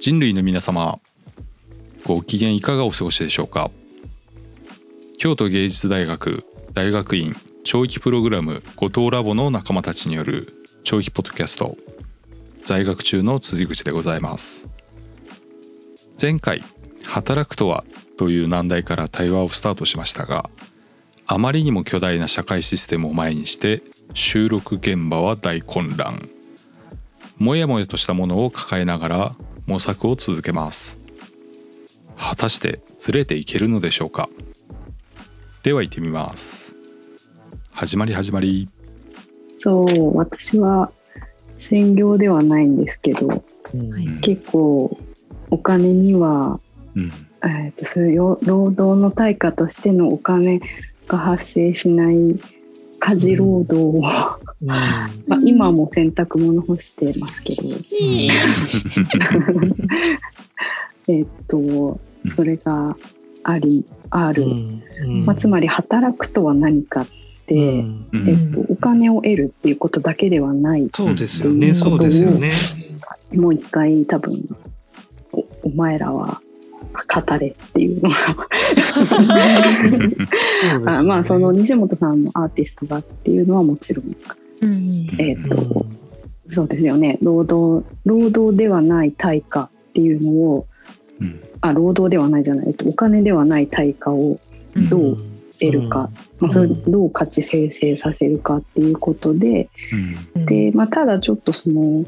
[0.00, 0.98] 人類の皆様
[2.06, 3.70] ご機嫌いかがお過ごしでしょうか？
[5.18, 6.42] 京都芸術大学
[6.72, 11.76] 大学院長期プログラム後藤ラボの仲間たちによる長期ポッドキャスト
[12.64, 14.70] 在学中の辻口でございます。
[16.18, 16.64] 前回
[17.04, 17.84] 働くとは
[18.16, 20.48] という難題から対話をスタートしましたが
[21.26, 23.82] あまりにも巨大な社会システムを前にして
[24.14, 26.26] 収録現場は大混乱。
[27.36, 29.36] もやもやとしたものを抱えながら
[29.70, 30.98] 模索を続けます。
[32.16, 34.28] 果たしてずれていけるのでしょうか？
[35.62, 36.74] では行ってみます。
[37.70, 38.68] 始まり始まり。
[39.58, 40.90] そう私は
[41.60, 44.20] 専業ではないんですけど、うん。
[44.22, 44.98] 結構
[45.50, 46.58] お金には、
[46.96, 47.12] うん。
[47.44, 50.60] えー、とそういう労働の対価としてのお金
[51.06, 52.40] が発生しない
[53.00, 55.10] 家事労働を、まあ、
[55.44, 57.68] 今はもう洗濯物干してますけど、
[61.08, 61.98] えっと
[62.36, 62.96] それが
[63.42, 64.46] ありある、
[65.24, 67.06] まあ、つまり働くとは何かっ
[67.46, 68.06] て、うん。
[68.12, 72.52] うんえっと、お金を得るっていうことだけではないそうですよね、そうですよね。
[73.32, 74.56] もう一回多分
[75.32, 76.40] おお前らは
[76.92, 78.16] 語れっていうのが。
[80.98, 84.16] あまあその西本さんのアーティストがっていうのはもちろん、
[84.62, 85.86] うんえっと
[86.46, 87.18] そうですよね。
[87.22, 90.66] 労働労働ではない対価っていうのを
[91.20, 91.40] うん。
[91.60, 94.38] あ労働ではないじゃない、えっと、お金ではない対価を
[94.74, 94.88] うん。
[94.88, 95.18] どう
[95.60, 99.68] 得るか、まあ、それをどう価値生成させるかっていうことで、
[100.34, 100.46] うん。
[100.46, 102.04] で、まあ、ただちょっとその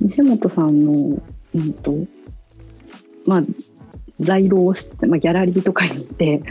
[0.00, 1.22] 西本さんの、
[1.54, 1.94] うんと
[3.26, 3.42] まあ、
[4.20, 6.42] 在労をして、まあ、ギャラリーとかに行って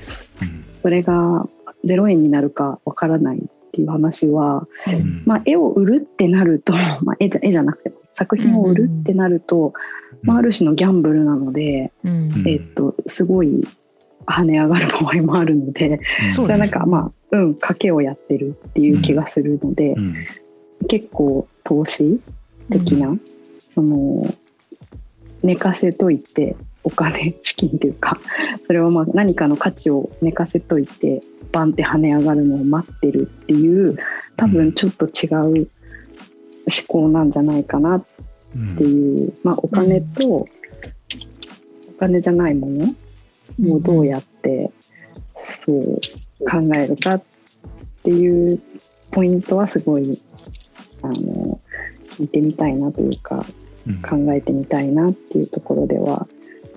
[0.41, 0.65] うん。
[0.73, 1.47] それが
[1.85, 5.23] 0円になるかわからないっていう話は、うん。
[5.25, 9.73] まあ、絵を売るってなると、まあ、絵じゃ絵じゃなくても作品を売るってなると、
[10.21, 11.91] まあ、ある種のギャンブルなので、
[12.45, 13.67] えっと、すごい
[14.25, 15.99] 跳ね上がる場合もあるので、
[16.29, 20.15] それはなんかまあ、うん、賭けをやってるっていう気がするので、うん。
[20.87, 22.19] 結構投資
[22.69, 23.17] 的な、
[23.73, 24.33] その
[25.43, 26.55] 寝かせといて
[26.85, 28.19] お金資金というか
[28.67, 33.97] それをまあ何かの価値を寝かせといてバンって跳ね上がるのを待ってるっていう
[34.37, 35.67] 多分ちょっと違う思
[36.87, 38.05] 考なんじゃないかなっ
[38.77, 40.47] ていう、まあ、お金とお
[41.99, 42.67] 金じゃないも
[43.59, 44.71] のをどうやって
[45.39, 45.99] そう
[46.49, 47.23] 考えるかっ
[48.03, 48.61] ていう
[49.11, 50.21] ポイントはすごい
[51.01, 51.59] あの
[52.11, 53.43] 聞いてみたいなというか
[53.87, 54.01] うん。
[54.01, 56.27] 考えてみたいなっていうところでは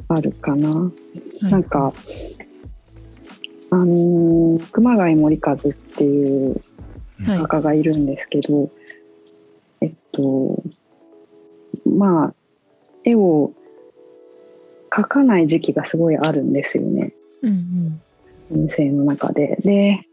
[0.08, 0.70] あるかな。
[1.42, 1.92] なんか
[3.70, 6.60] あのー熊谷森和っていう
[7.26, 7.38] はい。
[7.38, 8.70] 画家がいるんですけど、
[9.80, 10.62] えっと
[11.84, 12.34] まあ
[13.04, 13.52] 絵を
[14.90, 17.12] 描かない時期がすごいあるんですよね。
[17.42, 18.00] うん
[18.50, 19.56] 人生の中で。
[19.62, 20.06] で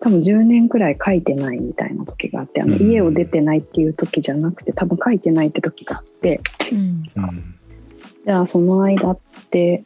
[0.00, 2.90] 多分10年くらい描いてないみたいな時があってあのうん。
[2.90, 6.40] 家を出てないっていう時じゃなくて多分描いてないって時があって
[6.72, 6.78] うん。
[7.16, 7.54] うん
[8.24, 9.18] じゃあその間っ
[9.50, 9.84] て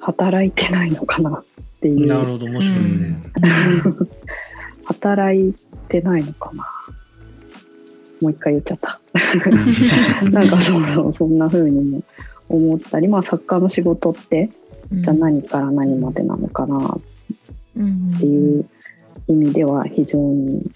[0.00, 1.44] 働いてないのかなっ
[1.80, 2.06] ていう。
[2.06, 3.22] なるほど、面白いね。
[4.84, 5.54] 働い
[5.88, 6.64] てないのかな。
[8.20, 9.00] もう一回言っちゃった。
[10.30, 12.02] なんかそうそうそんな風にも
[12.48, 13.08] 思ったり。
[13.08, 14.50] まあ作家の仕事って
[14.92, 15.02] うん。
[15.02, 16.98] じゃあ何から何までなのかな。
[17.76, 18.66] うんっていう
[19.28, 20.70] 意味では非常に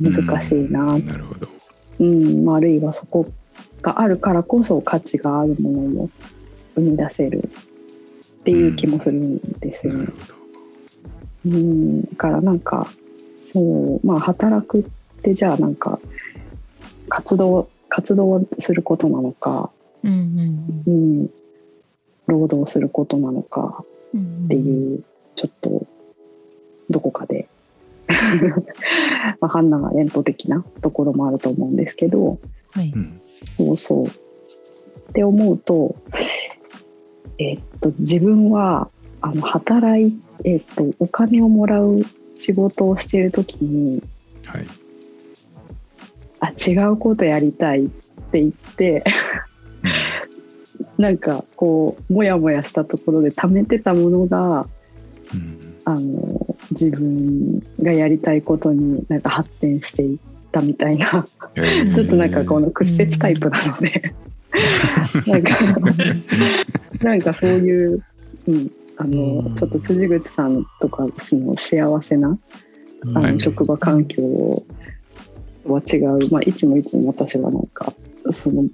[0.00, 1.48] 難しいな、なるほど。
[2.00, 2.44] うん。
[2.44, 3.30] まあ、あるいはそこ
[3.82, 6.10] があるからこそ価値があるものを
[6.74, 7.50] 生み出せる
[8.40, 9.98] っていう気もするんですよね。
[10.00, 10.12] なる。
[10.12, 10.40] ほど
[11.46, 12.86] うん、だからなんか
[13.52, 13.60] そ
[14.02, 14.84] うまあ働くっ
[15.22, 15.98] てじゃあなんか
[17.08, 19.70] 活動活動をすることなのか、
[20.04, 21.30] うんうん、
[22.26, 25.02] 労働することなのかうんっていう
[25.36, 25.86] ちょっと
[26.90, 27.48] どこかで
[29.40, 32.38] まあ判断が連邦的なところもあると思うんですけど
[32.72, 32.92] はい。
[32.94, 33.19] うん
[33.56, 34.06] そうそう。
[34.06, 35.96] って思うと
[37.38, 38.88] えっと自分は
[39.20, 42.00] あの働いえっとお金をもらう
[42.38, 44.02] 仕事をしている時に
[44.46, 44.66] はい。
[46.42, 47.88] あ違うことやりたいっ
[48.30, 49.04] て言って
[50.96, 54.66] なんかこうモヤモヤしたところで貯めてたものが
[55.34, 55.70] うん。
[55.84, 60.18] あの自分がやりたいことになんか発展していっ
[60.50, 61.26] たみたいな。
[61.56, 61.94] えー。
[61.94, 64.14] ちょっとなんかこの屈折タイプなので。
[65.26, 65.50] なんか
[67.04, 68.02] なんかそういう、
[68.48, 69.54] うん、あのうん。
[69.54, 72.38] ちょっと辻口さんとかその幸せな
[73.14, 74.22] あはいの職場環境
[75.64, 77.92] は違う、まあ、いつもいつも私はなんか
[78.30, 78.64] その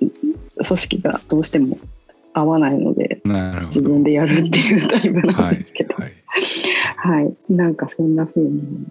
[0.00, 0.18] 組
[0.62, 1.78] 織がどうしても
[2.32, 3.20] 合わないので
[3.66, 6.12] 自分でやるっていうタイプなんはいですけど、はい。
[6.96, 8.86] はい、なんかそんな風に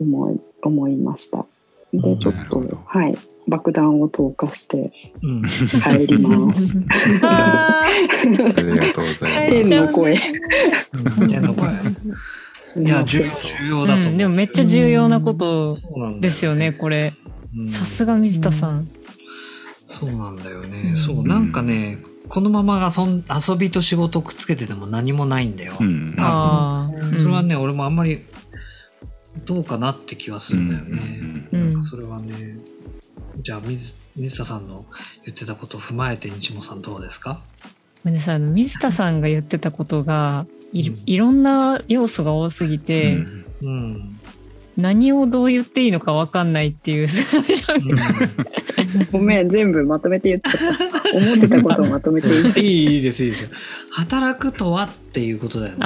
[0.00, 1.46] 思い思いました。
[1.92, 3.16] で、ちょっとはい、
[3.46, 5.42] 爆弾を投下してうん。
[5.44, 6.76] 帰ります。
[7.22, 9.66] あ ありがとうございます。
[9.66, 10.16] 天の声。
[11.28, 11.70] 天の声。
[12.76, 15.78] いや重要重要だと思う、うん、でもめっちゃ重要なこと
[16.20, 17.12] ですよねこれ。
[17.56, 17.68] うん。
[17.68, 18.88] さすが水田さん、
[19.86, 20.96] そうなんだよね、うん。
[20.96, 26.14] そうなんかねこのままがそん遊びと仕事くっつけてても何もないんだよ、うん。
[26.18, 28.22] ああそれはね、俺もあんまり
[29.44, 32.56] どうかなって気はするんだよね、うんなんかそれはね
[33.42, 34.84] じゃあ水水田さんの
[35.24, 37.40] 言ってたことを踏まえて日もさんどうですか？
[38.04, 41.02] 水田さんが言ってたことがい,、うん。
[41.06, 43.44] いろんな要素が多すぎて、うん。
[43.62, 44.20] うん、
[44.76, 47.08] 何をどう言っていいのか分かんないっていう
[49.10, 51.16] ごめん、全部まとめて言っちゃった。
[51.16, 53.42] 思ってたことをまとめて言っちゃっいいいいですいいです。
[53.44, 53.50] よ
[53.90, 55.76] 働くとはっていうことだよ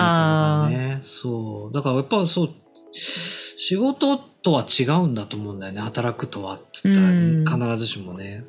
[0.71, 0.77] ね。
[0.77, 0.99] ね。
[1.03, 1.75] そう。
[1.75, 2.55] だからやっぱそう
[2.93, 5.81] 仕事とは違うんだと思うんだよね。
[5.81, 7.45] 働くとはっつったうん。
[7.45, 8.45] ら必ずしもね、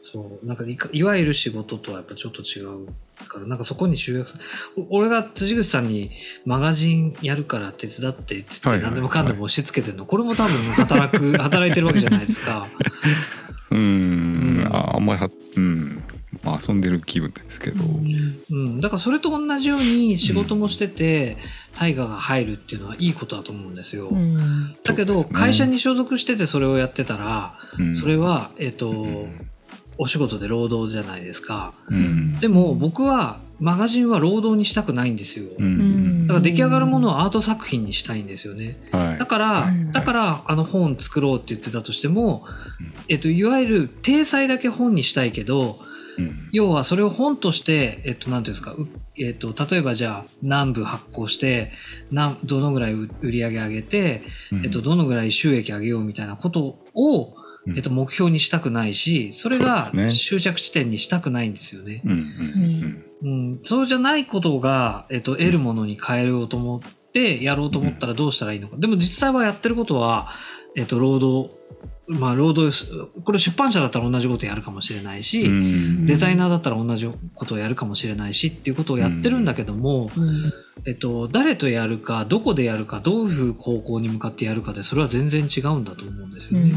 [0.00, 0.46] そう。
[0.46, 2.86] なんかいかいわゆる仕事とはやっぱちょっと違う
[3.28, 4.38] からなんかそこに集約す
[4.76, 6.10] お俺が辻口さんに
[6.46, 12.66] マガジンやるから手伝ってっつって何でもかんでも押し付けてるの、これも多分働く働いてるわけじゃないですか。
[13.70, 13.78] うん。
[13.78, 13.80] う
[14.62, 14.68] ん。
[14.70, 15.99] ああんまりはうん
[16.42, 17.84] まあ遊んでる気分ですけど。
[18.50, 21.36] うん、だからそれと同じように仕事もしてて
[21.78, 24.08] 大河が入るっていうのはいいことだと思うんですよ。
[24.08, 24.74] うん。
[24.82, 27.94] だけど、会社に所属しててそれをやってたら、うん。
[27.94, 29.50] それは、えっとうん。
[30.02, 31.74] お仕事で労働じゃないですか。
[31.88, 32.38] うん。
[32.38, 35.44] でも僕はマガジンは労働にしたくないんですよ。
[35.58, 36.24] ううん。
[36.24, 38.78] んだから出来上がるものをアート作品にしたいんですよね。
[38.92, 39.18] はい。
[39.18, 42.46] だから、うんだからあの本作ろうって言ってたとしても
[42.80, 45.80] うん、えっと、いわゆる体裁だけ本にしたいけど、
[46.20, 46.48] うん。
[46.52, 51.72] 要はそれを本として、えっと、なんていうんですか、うえっと、例えばじゃあ何部発行して、
[52.10, 54.22] なんどのぐらい売売り上げ上げて、
[54.64, 57.34] えっと、どのぐらい収益上げようみたいなことを、
[57.66, 57.76] うん。
[57.76, 62.00] えっと、目標にしたくないし、それが終着地点にしたくないんですよね。
[62.04, 63.04] うんうん。
[63.22, 66.80] うん、そうじゃないことが、えっと、得るものに変えようと思っ
[67.12, 68.76] て、やろうと思ったらどうしたらいいのか。
[68.78, 70.30] でも実際はやってることは、
[70.74, 71.54] えっと、労働、
[72.18, 72.92] まあ、労働す、
[73.24, 76.06] これ出版社だったら同じことやるかもしれないし、うん。
[76.06, 80.52] デザイナーだったら同じことをやるかもしれないしっていうことをやってるんだけども、うん。
[80.86, 86.72] えっと、誰とやるか、どこでやるか、どういう方向に向かってやるかで、それは全然違うんだと思うんですよね。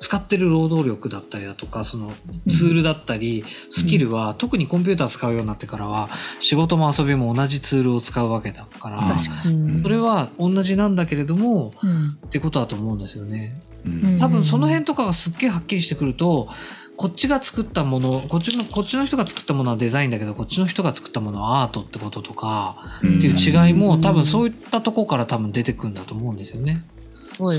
[0.00, 2.10] 使ってる労働力だったりだとか、その
[2.48, 6.08] ツールだったり、スキルは、特にコンピューター使うようになってからは、
[6.40, 12.16] 仕事も遊びも同じツールを使うわけだから、それは同じなんだけれども、うん。
[12.26, 13.60] ってことだと思うんですよね。
[13.84, 14.18] うん。
[14.18, 16.48] 多分その辺とかがすっげえはっきりしてくると、
[16.96, 23.18] こっちが作ったもの、こっちの、こっちの人が作ったものはデザインだけど、こっちの人が作ったものはアートってこととか、うん。
[23.18, 26.86] っていう違いも多分そういったとこから多分出てくるんだと思うんですよね。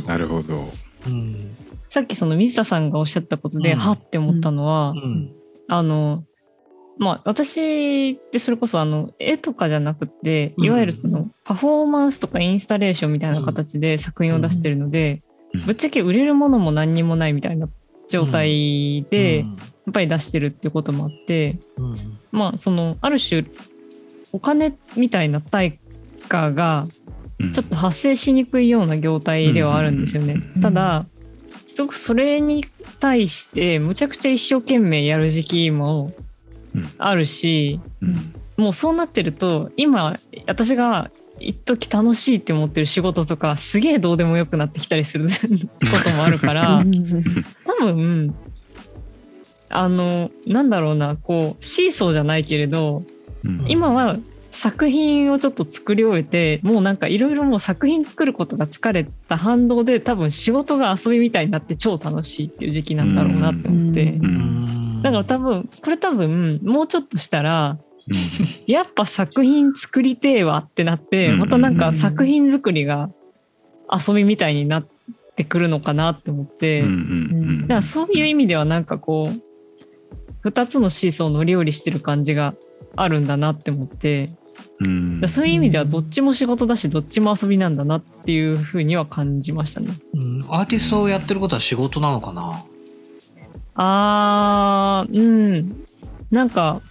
[0.07, 0.71] なるほど
[1.07, 1.55] うん。
[1.89, 3.79] さっきその水田さんがおっしゃったことで、うん。
[3.79, 5.33] はって思ったのは、うん。
[5.67, 6.23] あの
[6.97, 15.23] まあ私ってそれこそあの絵とかじゃなくていわゆるそのパフォーマンスとかインスタレーションみたいな形で作品を出してるので、
[15.53, 15.65] うん。
[15.65, 17.67] ぶっちゃけ売れるものも何にもないみたいな
[18.07, 19.53] 状態で、やうん。
[19.53, 21.95] っぱり出してるっていうこともあってうん。
[22.31, 23.45] まあそのある種
[24.33, 25.79] お金みたいな対
[26.27, 26.87] 価が
[27.20, 27.20] うん
[27.53, 30.41] ちょっと発生しにくいような業態ではあるんですよね。
[30.61, 31.05] ただ
[31.65, 32.65] すごくそれに
[32.99, 36.13] 対してむちゃくちゃ一生懸命やる時期も
[36.75, 36.89] うん。
[36.97, 38.33] あるし、うん。
[38.57, 45.35] もうそうなってると今私が一時楽しいって思ってる仕事とかすげえどうでもよくなってきたりする こ
[46.03, 46.85] ともあるから
[47.65, 48.35] 多分
[49.69, 53.03] あのなんだろうなこうシーソーじゃないけれど
[53.43, 53.65] うん。
[53.67, 54.17] 今は
[54.51, 64.19] 作品をちょっと作り終えてもうなんかいろいろもう作品作ることが疲れた反動で多分仕事が遊びみたいになって超楽しいっていう時期なんだろうなって思って、
[65.01, 67.77] だから多分これ多分もうちょっとしたら
[68.67, 71.39] やっぱ作品作りてえわってなってうん。
[71.39, 73.09] またなんか作品作りが
[73.91, 74.87] 遊びみたいになっ
[75.35, 79.29] てくるのかなって思って、だからそういう意味ではなんかこ
[80.43, 82.55] う2つのシーソー乗り降りしてる感じが
[82.95, 84.31] あるんだなって思って
[84.83, 89.89] うんそういう意味ではどっちも仕事だしどっちも遊びなんだなっていうふうには感じましたね。
[90.13, 92.63] うんアーティストをやってることは仕事なのかな？
[93.75, 95.85] あーうん
[96.31, 96.81] なんか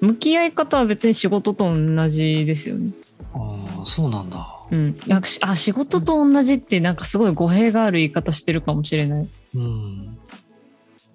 [0.00, 2.92] 向き合い方は別に仕事と同じですよね。
[3.34, 4.46] ああ、そうなんだ。
[4.70, 4.96] うん、
[5.40, 9.28] あ仕事と同じってなんかすごい語弊がある言い方してるかもしれない。
[9.54, 10.17] うん。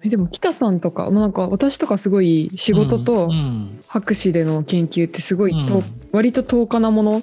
[0.04, 5.82] えでも北さんとか、まあ、なんか私とかすごい仕事とうん博士での研究ってすごいと、うん。
[6.12, 7.22] 割と遠かなもの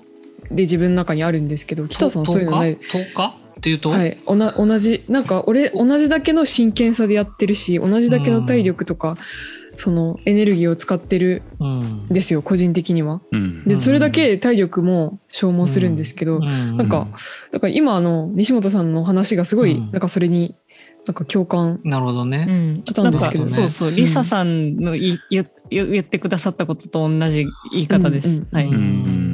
[0.49, 9.17] で自分の中にあるんですけど北さんそういうのない？10日っていうと、はい、おな同じなんか俺同じだけの真剣さでやってるし同じだけの体力とか、
[9.77, 11.79] そのエネルギーを使ってるうん。
[11.79, 13.21] んですよ個人的には。
[13.31, 13.63] うん。
[13.65, 16.77] でそれだけ体力も消耗するんですけど、うん。
[16.77, 17.07] なんか
[17.51, 19.91] だから今あの西本さんの話がすごい、うん。
[19.91, 20.55] なんかそれに
[21.07, 21.79] なんか共感。
[21.83, 22.45] なるほどうね。
[22.45, 23.49] ん、したんですけどね。
[23.49, 28.27] そうそう、リサさんのい言言言ってくださったことと同じ言い方です。
[28.27, 28.65] うんうんはい。
[28.67, 28.73] うん。
[28.73, 29.31] うん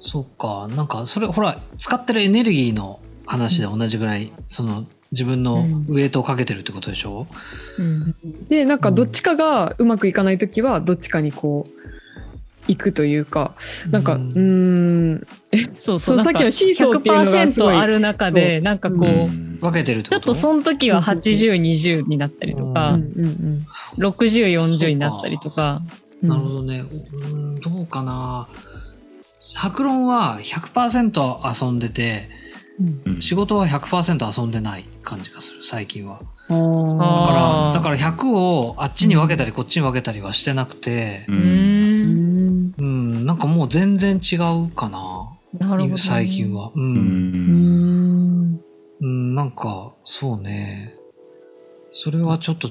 [0.00, 0.66] そうか。
[0.74, 7.26] なんか、それ、ほら、使ってるエネルギーの話で同じぐらい、その、自分のウエイトをかけてるってことでしょ、
[7.78, 8.14] うん。
[8.48, 11.99] でなんかどっちかがうまくいかない時はどっちかにこう
[12.70, 13.54] 行くというか
[13.90, 15.26] なんかううん
[15.76, 17.74] そうそ、そうさっきのシーソーっていうのがすごい。
[17.74, 19.58] 100%ある中で、なんかこう、うん。
[19.60, 23.66] 分けてるとちょっとその時は80、20になったりとかうん、うんうん
[23.98, 25.82] 60、40になったりとか、
[26.22, 26.84] うんなるほどね。
[27.22, 28.48] うん、どうかな。
[29.40, 32.28] 白論は100%遊んでて、
[33.06, 33.22] うん。
[33.22, 36.20] 仕事は100%遊んでない感じがする、最近は。
[36.50, 41.79] だから、だから100をあっちに分けたりこっちに分けたりはしてなくてう、うん。
[42.78, 45.30] うんうん、なんかもう全然違うかな。
[45.58, 45.98] なるほどね。
[45.98, 46.70] 最近は。
[46.74, 46.80] う。
[46.80, 48.60] うんん
[49.00, 50.94] うん、なんか、そうね。
[51.92, 52.70] それはちょっと、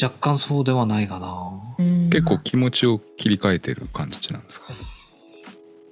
[0.00, 1.50] 若干そうではないかな。
[1.78, 2.10] うん。
[2.10, 4.66] 結構気持ちを切り替えてる感じなんですか？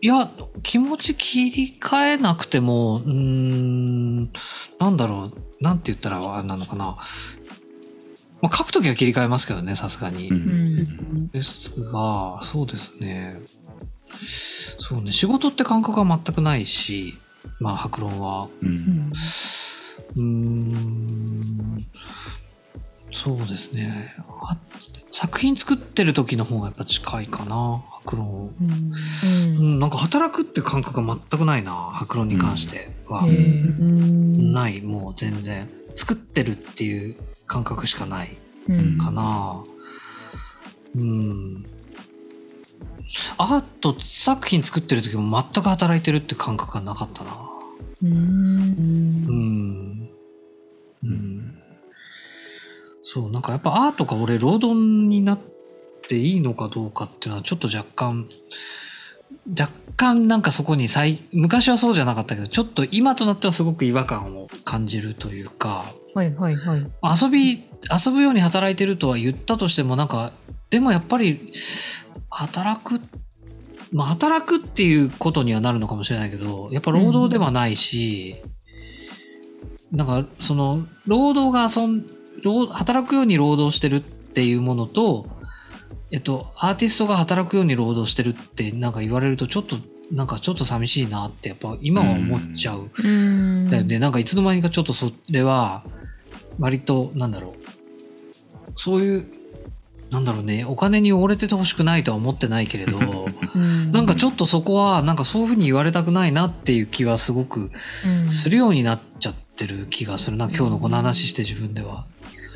[0.00, 0.30] いや、
[0.62, 4.30] 気持ち切り替えなくても、うーん、
[4.78, 6.98] なんだろう、なんて言ったらあれなのかな。
[8.40, 10.28] まあ、書くときは切り替えますけどね、さすがに。
[10.28, 13.40] うんですが、そうですね。
[14.78, 17.18] そうね、仕事って感覚は全くないし、
[17.60, 18.48] まあ、白論は。
[18.62, 19.10] うん
[20.16, 21.86] うーん、
[23.12, 24.14] そうですね。
[24.40, 24.56] あ
[25.10, 28.54] 作品作ってる時の方がやっぱ近いかな、白論。
[28.60, 28.92] うん
[29.24, 33.22] うんうん、なんか働くって感覚が全くないな、白論に関しては。
[33.22, 35.68] うんない、もう全然。
[35.96, 37.16] 作ってるっていう
[37.48, 38.36] 感覚しかない
[38.68, 39.64] うんかな。
[40.94, 41.64] うん。
[43.38, 47.30] アート作品作ってる時も全く働いてるって感覚がなかったな。
[48.02, 48.14] うんう
[49.32, 50.10] ん。
[51.02, 51.58] うん。
[53.02, 55.38] そう、なんかやっぱアートが俺労働になっ
[56.06, 58.28] ていいのかどうかっていうのはちょっと若干、
[59.58, 65.86] 若干なんかそこに最、昔はそうじゃなかったけど、ちょっと今となってはすごく違和感を感じるというか、
[66.18, 66.80] はいはいはい。
[67.22, 67.64] 遊び、
[68.04, 70.32] 遊ぶように働いてるとは言ったとしてもなんか、
[70.70, 71.52] でもやっぱり、
[72.28, 73.00] 働く、
[73.92, 78.42] まあ働くっていうことにはなるのかもしれないけど、やっぱ労働ではないし、
[79.92, 82.04] なんかその、労働が遊ん、
[82.42, 85.28] 労働くように労働してるっていうものと、
[86.10, 89.76] えっと、アーティストが働くように労働してるってなんか言われるとちょっと、
[90.10, 92.90] なんかちょっと寂しいなってやっぱ今は思っちゃう。
[93.04, 93.98] うんだよね。
[93.98, 95.84] なんかいつの間にかちょっとそれは、
[96.58, 98.72] 割と、なんだろう。
[98.74, 99.26] そういう、
[100.10, 102.98] なんだろうね、お金に追われててほしくないとは思ってないけれど、
[103.54, 107.70] うんなんかちょっとそこは、なんかそういうふうに言われたくないなっていう気はすごく
[108.30, 112.06] するようになっちゃってる気がするな、今日のこの話して自分では。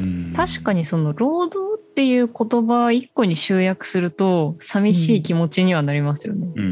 [0.01, 6.49] うん確かにその労働っていう言葉一個に集約すると寂しい気持ちにはなりますよね。
[6.55, 6.69] うんう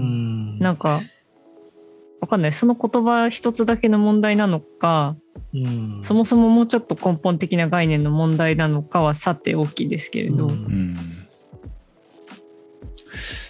[0.00, 0.58] ん。
[0.58, 1.02] なんか
[2.24, 5.16] わかんないその言葉一つだけの問題なのか
[5.52, 10.46] うん、そもそももうちょっと根本的な概念の問題なのかはさて大きいですけれど。
[10.46, 10.96] ううんうん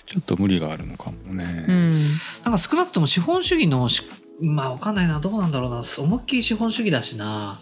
[0.06, 1.44] ちょっと無理があるのかもうね。
[1.44, 1.98] ん
[2.44, 4.02] なんか少なくとも資本主義のし、
[4.40, 7.58] まあわかんないな、どうなんだろうな、思いっきり資本主義だしな。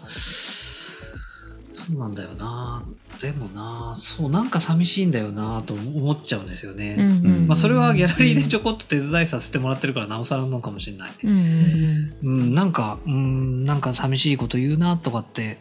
[1.87, 2.83] そうなんだよな。
[3.21, 6.95] でもな、そう、なんか寂しいんだよな、と思っちゃうんですよね。
[6.97, 11.11] うんまあそれはギャラリーでちょこっと手伝いさせてもらってるからなおさらなのかもしれない。
[11.23, 15.59] うんうん、なんか、うん、なんか寂しいこと言うなとかって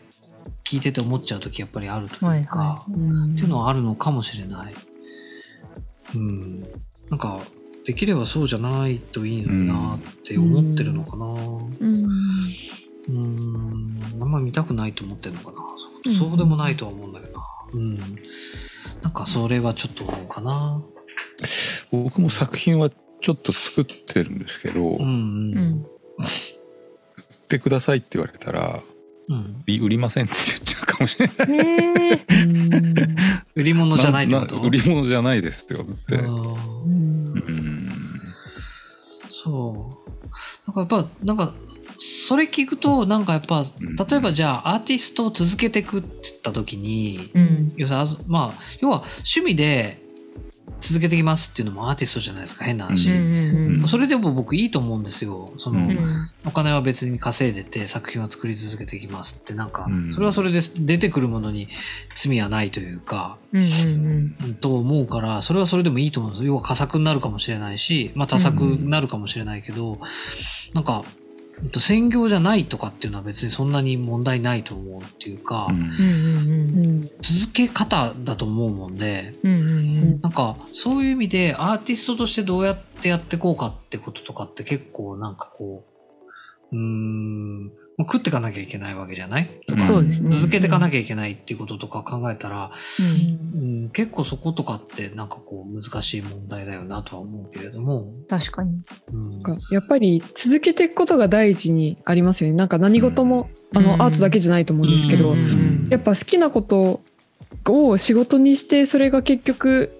[0.65, 2.85] 聞いてて思っちゃう時やっぱりあるとはいいうか、は
[3.33, 4.75] っていうのはあるのかもしれない。
[6.15, 6.63] うん。
[7.11, 7.41] なんか、
[7.85, 11.27] できればそうじゃないといいのになって思ってるのかな。
[11.27, 12.02] うんう
[14.33, 14.37] ん。
[14.37, 15.59] あんま見たくないと思ってるのかな。
[15.59, 15.63] う
[16.11, 17.45] んそうそうでもないとは思うんだけどな。
[17.75, 17.97] うん。
[19.03, 20.83] なんかそれはちょっと思うかな。
[21.91, 24.97] 僕も作品はちょっと作ってるんですけど、うん。
[24.97, 25.55] 売ううん。
[25.55, 25.85] んっ
[27.49, 28.83] てくださいって言われたら
[29.29, 29.63] うん。
[29.67, 31.51] 売りませんって言っちゃうかもしれない。
[31.51, 32.27] へえ
[33.55, 34.61] 売り物じゃないってこと？
[34.61, 36.17] 売り物じゃないですよって。
[36.17, 36.55] うん
[37.35, 37.93] うん
[39.31, 39.91] そ
[40.67, 40.71] う。
[40.71, 41.53] なんかやっぱ、なんか、
[42.29, 43.97] それ聞くとなんかやっぱうん。
[43.97, 47.73] 例えばじゃあアーティストを続けていくって言った時に、うん。
[47.77, 47.87] 要
[48.27, 50.03] まあ要は趣味で
[50.81, 53.09] 続けていきますっていうのもアーティストじゃないですか変な話、
[53.87, 55.53] それでも僕いいと思うんですよ。
[55.57, 55.99] その、うん。
[56.45, 60.13] お金は別に稼いでて作品を作り続けていきますってなんかうん。
[60.13, 61.69] それはそれで出てくるものに
[62.17, 63.39] 罪はないというか、
[64.61, 66.49] と思うからそれはそれでもいいと思うんですよ。
[66.49, 70.01] 要は佳作になるかもしれないし、まあ、多作になるかもしれないけど、
[70.75, 71.22] なんかうんと
[71.79, 75.69] 専業じゃないとかっていうのは別にそんなに問題ないと思うっていうか、
[77.21, 79.35] 続け方だと思うもんで
[80.23, 85.85] なんかそういう意味でアーティストとしてどうやってやっていこうかってこととかって結構なんかこ
[86.73, 89.61] ううーんまあ食っていかなきゃいけないわけじゃない？
[89.69, 89.79] うん。
[89.79, 90.37] そうですね。
[90.37, 92.71] 続けていかなきゃいけないっていうこととか考えたら、
[93.55, 93.63] うん。
[93.63, 98.81] うん、結構そことかってなんかこう難しい問題だよなとは思うけれども、確かに。
[99.13, 99.43] うん。
[99.71, 102.57] やっぱり続けていくことが第一にありますよね。
[102.57, 104.03] なんか何事も、あのうん。
[104.03, 105.39] アートだけじゃないと思うんですけど、うん。
[105.39, 107.03] うんやっぱ好きなこと
[107.69, 109.93] を仕事にしてそれが結局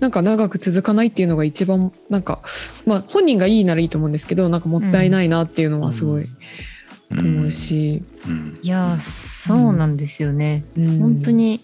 [0.00, 2.40] なんか長く続かないっていうのが一番なんか
[2.86, 6.24] まあ本人がいいならいいと思うんですけどなんかもったいないなっていうのはすごい
[7.10, 8.58] 思うし、うん。
[8.62, 10.98] いやーそうなんですよね、うん。
[10.98, 11.60] 本当に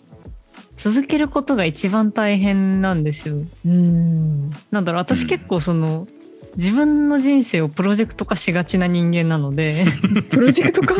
[0.76, 3.36] 続けることが一番大変なんですよ。
[3.66, 4.50] うん。
[4.70, 6.08] なんだろう私結構その、
[6.56, 9.86] 自分の人生をプロジェクト化しがちな人間なので。
[10.30, 10.94] プロジェクト化？
[10.96, 10.98] っ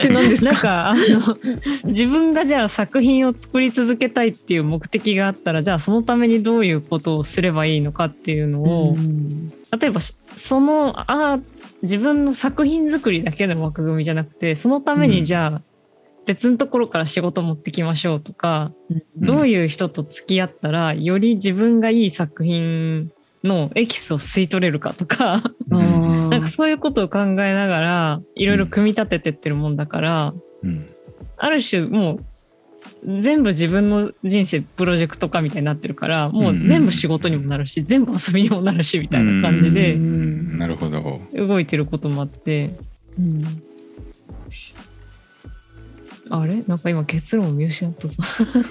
[0.00, 0.52] て何ですか？
[0.52, 1.36] なんかあの
[1.84, 9.50] 自分がじゃあ作品を作り続けたいっていう目的があったらじゃあそのためにどういうことをすればいいのかっていうのを、うん。
[9.78, 11.38] 例えばしそのあ
[11.84, 15.12] 自分の作品作りだけの枠組みじゃなくてそのためうん。
[15.12, 15.62] にじゃあ
[16.26, 19.02] 別のところから仕事持ってきましょうとか、うん。
[19.16, 23.12] どういう人と付き合ったらより自分がいい作品
[23.44, 30.86] のエキスを吸い取れるかとかなんかそういうことを考えながらいろいろ組み立ててってるもんだから、うん。
[31.36, 32.24] ある種もう
[33.06, 40.58] 全部自分の人生プロジェクト化みたいになってるからもう全部仕事にもなるし、全部遊びにもなるしみたいな感じうでん。
[40.58, 41.20] なるほど。
[41.34, 42.70] 動いてることもあって。
[43.18, 43.44] うん。
[46.30, 46.62] あれ？
[46.66, 48.16] なんか今結論を見失ったぞ。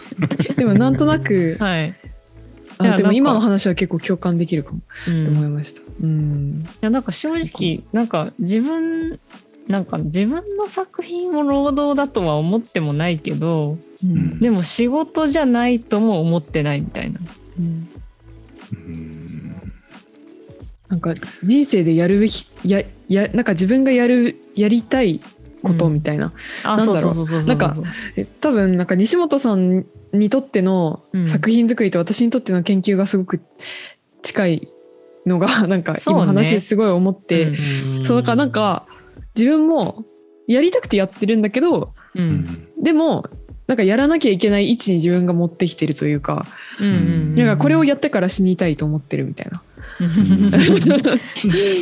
[0.57, 1.95] でもなんとなくはい。
[2.97, 4.79] でも今の話は結構共感できるかも。
[5.07, 5.81] うん、と思いいました。
[6.01, 6.65] うん。
[6.81, 9.19] やなんか正直なんか自分
[9.67, 14.39] なんか自分の作品を労働だとは思ってもないけどん。
[14.39, 17.19] でも仕事じゃないとも思ってないみたいな。
[17.59, 17.89] うん。
[18.73, 19.13] うん
[20.89, 25.21] なんか人生でやるべきややなんか自分がやるやりたい
[25.63, 27.15] ことみたいな、あなんだろう。
[27.15, 27.47] そうそうそうそうそう。
[27.47, 27.75] なんか
[28.15, 33.41] え多分なんか西本さんにとってのうん作品作りと私にとっての研究がすごく
[34.21, 34.67] 近い
[35.25, 37.53] のがなんか今話すごい思って。
[37.97, 38.05] うん。
[38.05, 38.85] そう,、だからなんか
[39.35, 40.05] 自分も
[40.47, 42.29] やりたくてやってるんだけどううん。
[42.29, 43.29] んでも
[43.65, 46.45] なんかやらなきゃいけない位置に自分が持ってきてるというか、
[46.79, 46.87] うん。
[46.87, 49.63] うんなんかこれをやってから死にたいと思ってるみたいな。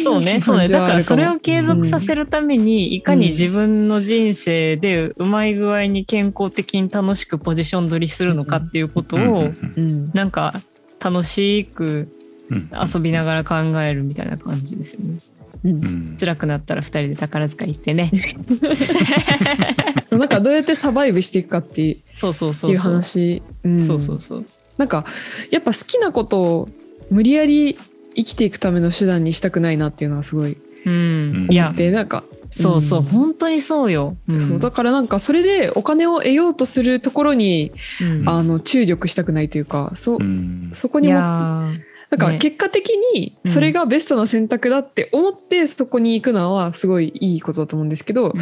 [0.03, 0.67] そうねそうね。
[0.67, 10.11] だからそれを継続させるためにいかに自分の人生でうまい具合に健康的に楽しくポジション取りするのかっていうことをうん。
[10.13, 10.61] なんか
[10.99, 12.09] 楽しく
[12.49, 12.69] うん。
[12.71, 15.17] 遊びながら考えるみたいな感じですよね。
[15.63, 15.71] うん。
[15.71, 18.11] うん辛くなったら2人で宝塚行ってね。
[20.11, 22.91] なんかどうやってサバイブしていくかっていうそうそうそうそう。
[22.91, 23.41] 話。
[23.63, 23.85] うん。
[23.85, 24.45] そうそうそう。
[24.77, 25.05] なんか
[25.49, 26.69] やっぱ好きなことを
[27.09, 27.77] 無理やり
[28.15, 32.23] 生きていくための手段にしたくないなっていうのはすごい思っ、てなんか。
[32.53, 33.05] そうそう、うん。
[33.05, 34.17] 本当にそうよ。
[34.31, 34.39] ん。
[34.39, 37.71] そうだからなんかそれでお金を得ようとするところに、
[38.01, 38.29] うん。
[38.29, 40.69] あの注力したくないというかそ,、うん。
[40.71, 41.69] いそこにも
[42.11, 42.37] やなんーね。
[42.37, 48.39] か結果的にそれがベストな選択だって思ってそこに行くのはすごいいいことだと思うんですけど、うん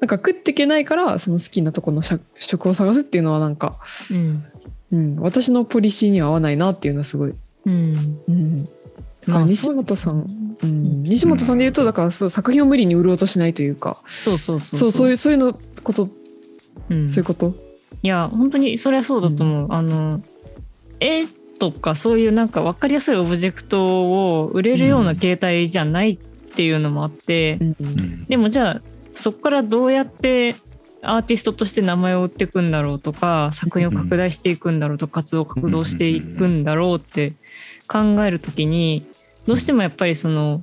[0.00, 3.78] なんか食っていけないからその好きなところの職職を探すっていうのはなんか、
[4.10, 4.44] うん。
[4.90, 8.18] うん、私のポリシーには合わないなっていうのはすごい、うん。
[8.28, 8.64] うん、
[9.26, 13.96] まあ西本さんうん、西本さんで言うとだからそう作品を無理に売ろうとしないというか。
[14.06, 14.90] そうそうそうそう。
[14.92, 16.08] そういうそういうのこと、
[16.90, 17.08] うん。
[17.08, 17.54] そういうこと？
[18.02, 20.20] いや本当にそれはそうだと思う、あの
[21.00, 21.24] 絵
[21.62, 27.76] とかそういうなんか分かりやすいオブジェクトを売れるような形態じゃないっていうのもあって、うん。
[27.80, 28.82] うんでもじゃあ
[29.14, 30.56] そこからどうやって
[31.02, 37.34] アーティストとして名前を売っていくんだろうとか作品を拡大していくんだろうとか活動を拡大していくんだろうって
[37.86, 39.06] 考えるときに
[39.46, 40.62] どうしてもやっぱりその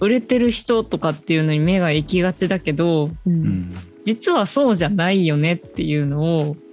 [0.00, 3.32] 売れてる人とかっていうのに目が行きがちだけどううん。
[3.32, 6.67] ん実はそうじゃないよねっていうのをうん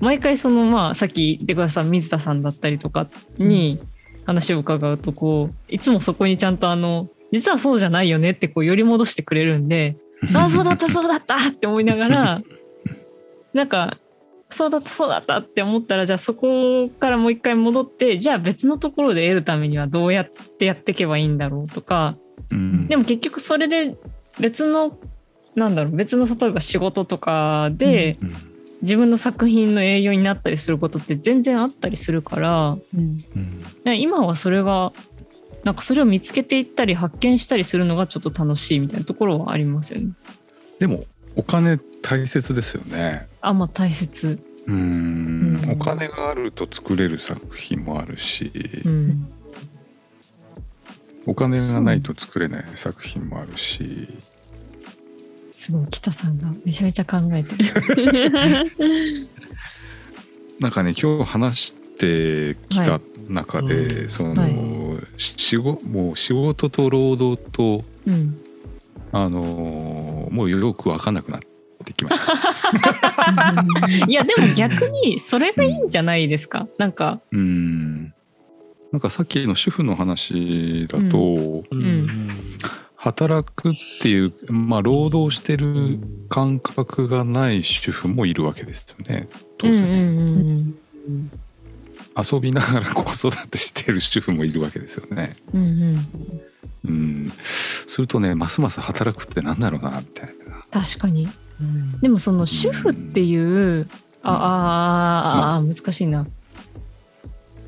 [0.00, 3.80] 毎回そのまあさっき出川さん水田さんだったりとかに
[4.26, 9.96] 話を伺うとこういつもそこにちゃんとあの実はそうじゃないよねってこう寄り戻してくれるんで
[10.34, 12.42] あそうだったそうだったって思いながら
[13.52, 13.98] なんか
[14.50, 22.16] そうだったそうだったって思ったらじゃあそこからもう一回戻ってじゃあ別のところで得るためにはどうやってやっていけばいいんだろうとか
[22.50, 22.86] うん。
[22.86, 23.96] でも結局それで
[24.38, 24.98] 別の
[25.54, 28.53] なんだろう別の例えば仕事とかでうん
[28.84, 33.18] 自分の作品の栄養になったりすることって全然あったりするからうん。
[33.84, 34.92] ね今はそれが
[35.64, 40.12] なんかそれを見つけていったり発見したりするのがちょっと楽しいみたいなところはありますよね。
[40.78, 41.04] でも
[41.36, 43.26] お金大切ですよね。
[43.40, 44.38] あまあ大切。
[44.66, 45.60] うん。
[45.64, 45.70] うん。
[45.72, 48.52] お金があると作れる作品もあるし、
[48.84, 49.32] うん。
[51.26, 54.08] お金がないと作れない作品もあるし
[55.64, 57.72] すごい北さんがめちゃめちゃ考えてる。
[60.60, 63.00] なんかね今日話してきた
[63.30, 68.36] 中で、うんその、は仕事もう仕事と労働とうん、
[69.10, 71.40] あのもうよく分かんなくなっ
[71.86, 72.34] てきました。
[74.06, 76.68] いやでも逆にそれがいいんじゃないですか？
[76.76, 77.22] なんか。
[77.32, 78.12] うん。
[78.92, 82.06] なんかさっきの主婦の話だと、うん
[83.04, 85.98] 働くっていうまあ労働してる
[86.30, 89.28] 感覚がない主婦もいるわけですよね。
[89.58, 91.30] 当然、うんうん
[92.16, 95.34] 遊びながら子育てしてる主婦もいるわけですよね。
[95.52, 96.06] うん
[96.84, 97.32] うん。
[97.42, 100.28] するとねますます働くってなんだろうなみたい
[100.72, 100.82] な。
[100.82, 101.28] 確かに。
[102.00, 103.36] でもその主婦ってい
[103.80, 103.88] う
[104.22, 105.62] ああああ。
[105.62, 106.26] 難しいな。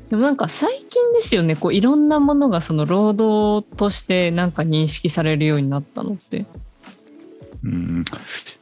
[0.09, 1.55] でもなんか最近ですよね。
[1.55, 6.45] こういろんなものがその労働としてなんか認識されるようになったのって。
[7.63, 8.05] うん。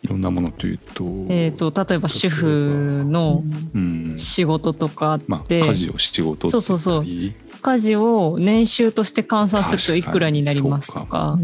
[0.01, 4.15] いろんなものというと、えー、と例えば主婦のうん。
[4.17, 7.03] 仕事とかまあって、家事を仕事そうそうそう。
[7.03, 11.39] 家事を年収として換算するといくらになりますと確か。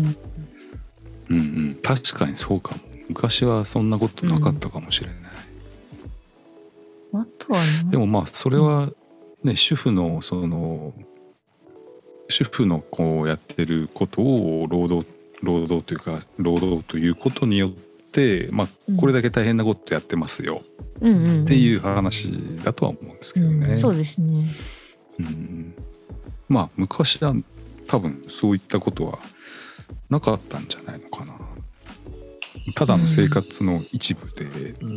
[1.30, 1.80] うんうん。
[1.84, 2.92] 確かにそうかも。
[3.12, 5.18] 昔はそんなことなかったかもしれない、
[7.14, 8.90] あとはねでもまあそれは
[9.44, 10.94] ね主婦のその
[12.30, 15.08] 主婦のこうやってることを労働
[15.42, 20.62] 労働というか労働ということによってまあこれだけ大変なことやってますよ。
[21.00, 22.32] うんっていう話
[22.64, 23.68] だとは思うんですけどね。
[23.68, 24.46] うんそうですね。
[25.20, 25.74] うん。
[26.48, 27.36] まあ昔は
[27.88, 29.20] 多分そういったことは
[30.10, 31.34] なかったんじゃないのかな。
[32.76, 34.90] ただの生活の一部で、うん。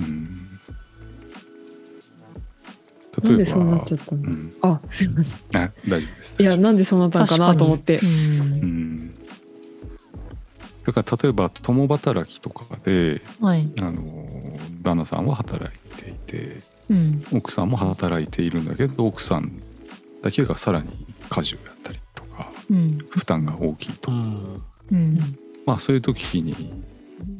[0.00, 0.53] うん
[3.24, 6.34] うんなんでそうなっちゃったの、うん、あすいませんあ大丈夫です。
[6.38, 8.10] いやなんでそうなったのかなと思ってうんう
[8.66, 9.14] ん、
[10.84, 13.70] だから例えば共働きとかではい。
[13.80, 14.26] あの
[14.82, 16.60] 旦那さんは働いていて
[16.90, 17.24] うん。
[17.32, 19.52] 奥さんも働いているんだけど奥さん
[20.22, 22.98] だけがさらに家事をやったりとかうん。
[23.08, 25.18] 負担が大きいと、うんうん。
[25.64, 26.84] まあそういう時に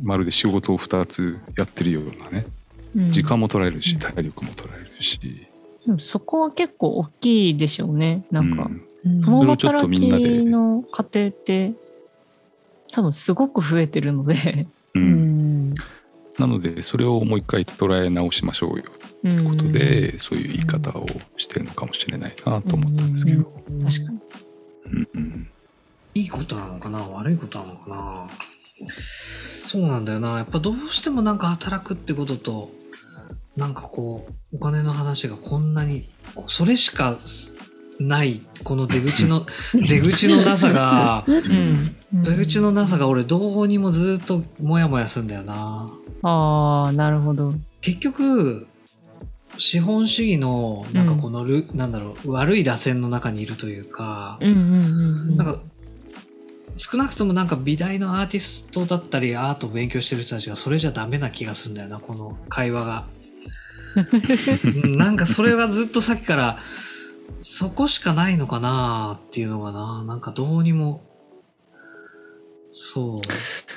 [0.02, 2.46] まるで仕事を2つやってるようなね
[2.96, 5.46] うん時間も取られるし体力も取られるし、
[5.86, 8.24] でもそこは結構大きいでしょうね。
[8.30, 8.70] なんか、
[9.04, 9.20] うん。
[9.20, 11.72] 共それをちょっと働みんなできの家庭って
[12.90, 14.66] 多分すごく増えてるので。
[14.94, 15.70] ううん。
[15.70, 15.74] ん
[16.38, 18.84] なのでそれをもう一回捉え直しましょうよ
[19.22, 23.44] というということで、そういう言い方をしてるのかもしれないなと思ったんですけど。
[23.44, 24.18] 確かに。
[24.86, 25.48] うんうん。
[26.14, 26.98] いいことなのかな？
[27.00, 28.28] 悪いことなのかな？
[29.64, 30.38] そうなんだよな。
[30.38, 32.70] やっぱどうしてもなんか働くってことと
[33.56, 36.08] なんかこうお金の話がこんなに
[36.48, 37.18] それしか
[38.00, 41.96] ないこの出口の 出口のなさがうん。
[42.22, 45.88] 出口のなさが俺どうにもずっとモヤモヤするんだよな
[46.22, 47.54] ああ、なるほど。
[47.80, 48.66] 結局
[49.58, 55.36] 資本主義のなんかこのル、なんだろう悪い螺旋の中にいるというか、うんうんうんうん。
[55.36, 55.60] なんか
[56.76, 63.06] 少なくともなんか美大のアーティストだったりアートを勉強してる人たちがそれじゃダメな気がするんだよなこの会話が。
[64.82, 66.58] うんなんかそれはずっとさっきから
[67.38, 71.02] そこしかないのかなっていうのがななんかどうにも
[72.76, 73.16] そう。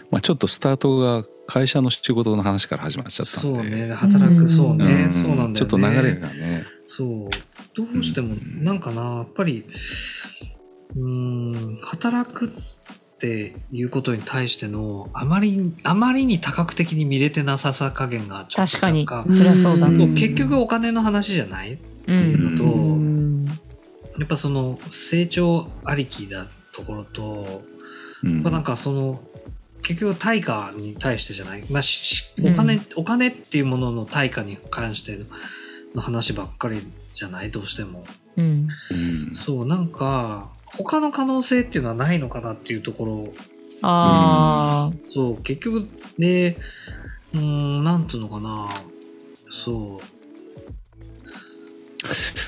[0.10, 3.60] まあ、ちょっとスタートが会社の仕事の話から始まっちゃったんで。
[3.60, 5.12] そうね働くそうね、ん。
[5.12, 5.56] そうなんだよね。
[5.56, 6.64] ちょっと流れがね。
[6.84, 7.30] そう。
[7.76, 9.66] どうしてもうんなんかなやっぱり
[10.96, 12.50] うーん働くっ
[13.20, 19.08] ていうことに対してのあまりあまりに多角的に見れてなささ加減がちょっと確かに。
[19.36, 23.46] そりゃそうだうんもう結局お金の話じゃないうんっていうのと、うん。
[23.46, 27.64] やっぱその成長ありきだところと、
[28.24, 28.34] うん。
[28.36, 29.20] やっぱなんかその
[29.84, 32.54] 結局対価に対してじゃない、まあ、ししうん。
[32.54, 35.20] お金、お金っていうものの対価に関して
[35.96, 36.82] の話ばっかり
[37.14, 37.52] じゃない？
[37.52, 38.06] どうしても。
[38.36, 38.68] うん。
[38.92, 39.34] うん。
[39.34, 43.34] そうなんか他の可能性っていうのはないのかなっていうところ
[43.82, 45.88] あそう、結局、
[46.18, 46.58] で、
[47.34, 48.70] うーん、なんていうのかな。
[49.52, 50.18] そう。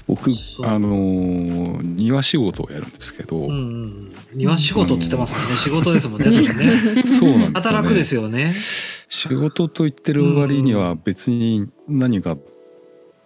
[0.07, 4.11] 僕そうあのー庭仕事をやるんですけど、うんうん。
[4.33, 5.57] 庭仕事って言ってますもんね。
[5.57, 7.03] 仕事ですもんね、それね。
[7.05, 8.53] そうなんですよね働くですよね。
[9.09, 12.37] 仕事と言ってる割には別に何か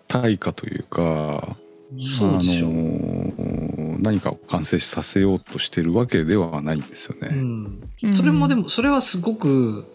[0.07, 1.55] 対価というか、
[1.99, 2.67] そうでしょ。
[2.67, 3.72] あのー
[4.03, 7.31] 何かを完成させようとしてるわけではないんですようね。
[7.31, 7.81] ん。
[8.03, 9.85] うんそれもでも、それはすごく、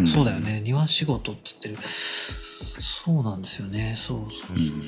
[0.00, 0.40] んそうだよ。
[0.40, 0.60] ね。
[0.62, 1.88] 庭仕事って言ってる。
[2.80, 3.94] そうなんですよね。
[3.96, 4.60] そうそうう。
[4.60, 4.82] ん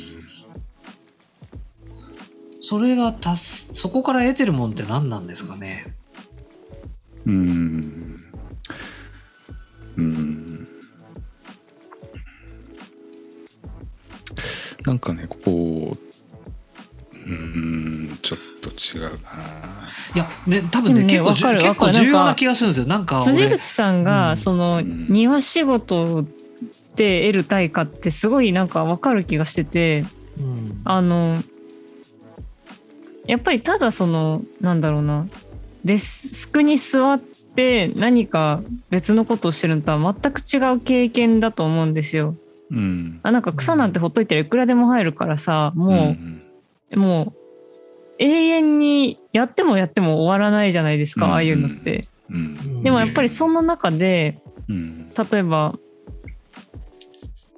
[2.63, 5.95] それがたす、そこから得てるもんって何なんですかね？
[7.27, 8.17] うん
[9.97, 10.69] うん
[14.87, 18.60] なんかねこううんちょっと
[18.95, 19.11] 違うな。
[20.15, 21.93] いや、ね、多分ね、ね結構かるわかる。
[21.93, 22.87] 結構重要な気がするんですよ。
[22.87, 24.37] なんか辻口さんが、うん。
[24.39, 25.07] そのうん。
[25.09, 26.25] 庭仕事
[26.97, 30.05] で得る対価ってすごいなんかわかる気がしてて
[30.39, 30.81] うん。
[30.85, 31.43] あの
[33.27, 35.27] やっぱりただそのなんだろうな
[35.85, 42.35] デスクに座って何か別のことをしてるのとは全く違う経験だと思うんですよ。
[42.71, 43.21] うん。
[43.23, 46.43] あなんか草なんてほっといたらいくらでも入るからさもん
[46.91, 47.40] う、もう
[48.21, 51.33] 永遠にやってもやっても終わらないじゃないですか、うん。
[51.33, 52.07] ああいうのって。
[52.31, 52.83] うん。
[52.83, 55.11] でもやっぱりその中でうん。
[55.11, 55.79] 例えば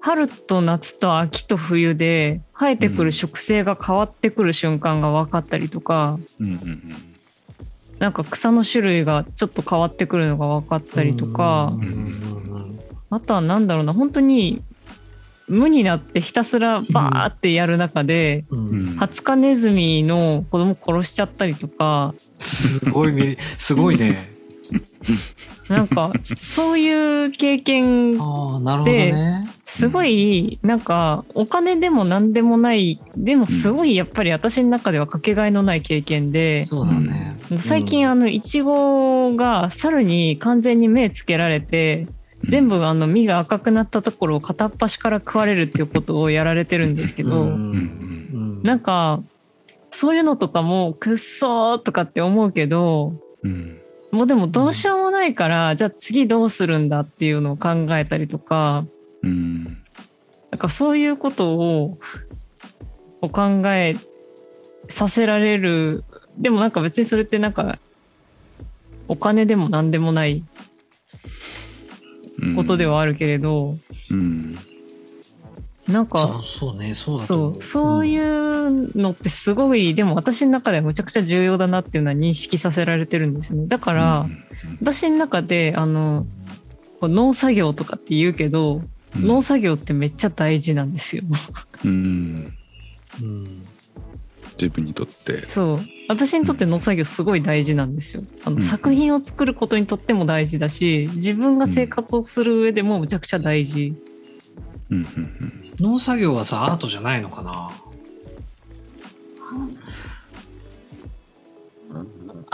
[0.00, 6.18] 春と夏と秋と冬で生えてくる植生が変わってくる瞬間が分かったりとか、
[8.00, 11.72] なんか草の種類がちょっと変わってくるのが分かったりとか、
[13.10, 13.68] あとはなん。
[13.68, 14.64] だろうな本当に
[15.52, 24.32] 無になってひたすらバーってやる中で、うんうんハツカネズミの子供殺しちゃったりとかすごいすごいね。
[25.68, 29.48] なんかそういう経験ああ、なるほどね。
[29.66, 37.36] すごいなんかお金でも何でもないでもすごいやっぱり私の中ではかけがえのない経験で、そうだね。
[37.58, 42.06] 最近ああのイチゴが猿に完全に目つけられて
[42.44, 48.60] 全部あの実が赤くなったところを片っ端から食われるっていうことをやられてるんですけど、うん。
[48.62, 49.22] なんか
[49.90, 53.78] そういうのとかもくっそーとかって思うけどうん。
[54.10, 58.84] もうでもどうしようもないから、じゃあ次どうするんだっていうのを考えたりとか
[59.22, 59.64] うん。
[60.50, 61.98] なんかそういうことを
[63.22, 63.94] お考え
[64.88, 66.04] させられる。
[66.36, 67.78] でもなんか別にそれってなんか
[69.06, 70.71] お金でも何でもないうん
[72.56, 73.76] ことではあるけれど、
[74.10, 74.56] うん。
[75.88, 76.06] なん。
[76.06, 83.66] そかうそうね、そうそうそういうのってすごいでも私の中ではむちゃくちゃ重要だなっていうのは認識させられてるんですよね。
[83.66, 84.26] だから、
[84.80, 86.26] 私の中であの
[87.00, 88.82] こう農作業とかって言うけど、
[89.16, 89.26] うん。
[89.26, 91.22] 農作業ってめっちゃ大事なんですよ。
[91.84, 92.52] うん。
[93.20, 93.66] うん。
[94.52, 95.38] 自分にとって。
[95.46, 95.80] そう。
[96.08, 98.24] 私にとって農作業すごい大事なんですよ。
[98.44, 98.62] あの、うん。
[98.62, 103.94] 作品を作ることにとっても大事だし自分が生活をする上でもむちゃくちゃ大事、
[104.90, 104.98] うん。
[104.98, 105.72] うん。
[105.80, 107.70] 農作業はさ、アートじゃないのかな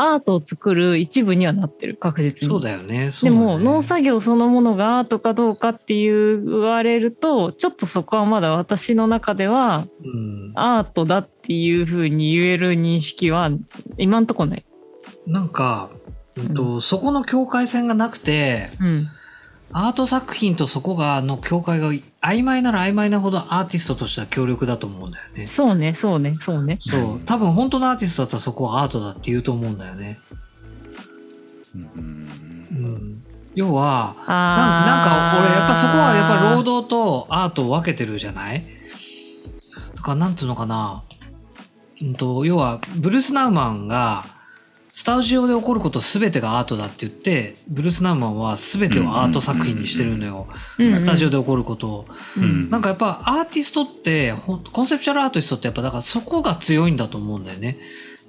[0.01, 3.11] アートを作る一部にはなってる確実にそうだよね。
[3.11, 13.51] そでも農作業そのものがアートかどうかっていう言われるとちょっとそこはまだ私の中ではうん、アートだっていうふうに言える認識は
[13.97, 14.65] 今んとこない。
[15.27, 15.89] なんか、
[16.37, 19.09] うんとそこの境界線がなくて、うん。
[19.71, 25.47] アート作品とそこがの境界が曖昧なら曖昧なほどアーティストとしては強力だと思うんだよね。
[25.47, 26.79] そうね、そうね、そうね。
[26.81, 27.21] そう。
[27.27, 30.21] 多分本当のアーティストだったらそこはアートだって言うと思うんだよね。
[31.75, 32.29] うん
[32.71, 33.23] うん。
[33.55, 38.65] 要は、なあなんか俺やっぱそこはやっぱ労働とアートを分けてるじゃない？
[39.97, 41.03] だからなんていうのかな、
[42.03, 44.25] うんと、要はブルース・ナウマンが
[44.91, 51.89] スタジオで起こること全てがアートだって言ってブルース・ナウマンは全てをアート作品にしてるんだよ、うんうんスタジオで起こること。
[51.89, 52.07] を、
[52.37, 52.71] うん。
[52.71, 57.79] なんかやっぱアーティストってコンセプチュアルアーティストってやっぱだからそこが強いんだと思うんだよね。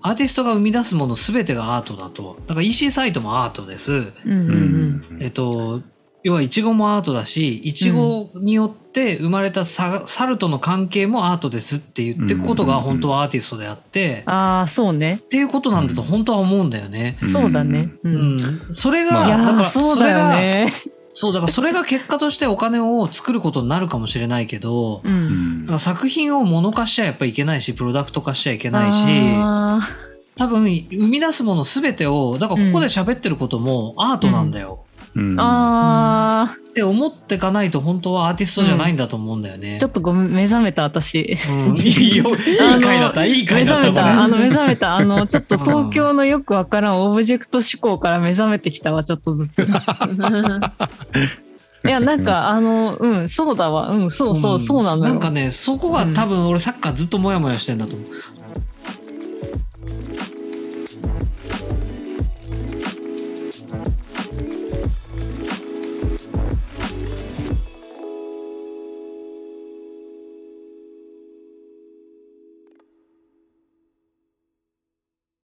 [0.02, 2.38] アーティストが生み出すもの全てがアートだと。
[2.48, 3.92] だから EC サイトもアートです。
[3.94, 5.18] うんうんうん。
[5.22, 5.82] えっと、
[6.24, 15.20] 要はイチゴもアートだし、イチゴによって生まれたサ猿との関係もアートですって言ってくことが本当はアーティストであって、ああ、そうね。
[15.24, 17.18] っていうことなんだと本当は思うんだよね。
[17.22, 17.92] そうだね。
[18.04, 18.10] う。
[18.10, 18.40] うんん。
[18.74, 20.74] それが、だからそうだよね。
[21.14, 25.62] そう、だからそれが結果としてお金を作ることになるかもしれないけど、うん。
[25.62, 29.06] だから作品を物化しちゃやっぱいけないし、プロダクト化しちゃいけないし、
[29.36, 29.88] あ
[30.38, 41.38] 多分生み出すもの全てをだからここで喋ってることもアートなんだよ、うんあって思ってかないと本当はアーティストじゃないんだと思うんだよね、ーちょっとごめん目覚めた私。
[41.50, 44.24] うん いいよいい回だったいい回目だったこれ覚めた。
[44.24, 44.96] あの、目覚めた。
[44.96, 49.68] あの、ちょっと東京のよくわからんオブジェクト思考から目覚めてきたわ、ちょっとずつ。
[51.86, 53.90] いや、なんか、あの、うん、そうだわ。
[53.90, 55.14] うん、そうそう、そうなのよ。
[55.14, 58.08] なんかねそこが多分俺サッカーずっとモヤモヤしてんだと思う、